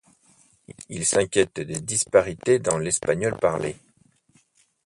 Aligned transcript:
Il 0.89 1.05
s'inquiète 1.05 1.59
des 1.59 1.79
disparités 1.79 2.57
dans 2.57 2.79
l'espagnol 2.79 3.37
parlé. 3.39 3.75